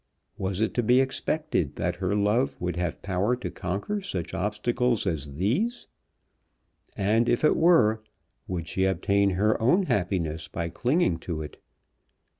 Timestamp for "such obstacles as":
4.01-5.35